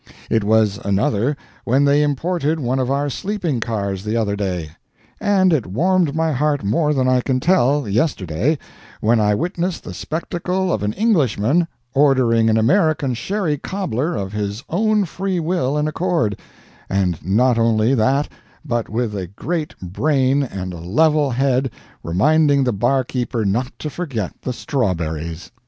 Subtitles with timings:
[0.31, 4.71] It was another when they imported one of our sleeping cars the other day.
[5.19, 8.57] And it warmed my heart more than I can tell, yesterday,
[8.99, 14.63] when I witnessed the spectacle of an Englishman ordering an American sherry cobbler of his
[14.69, 16.39] own free will and accord
[16.89, 18.27] and not only that
[18.65, 21.69] but with a great brain and a level head
[22.01, 25.51] reminding the barkeeper not to forget the strawberries.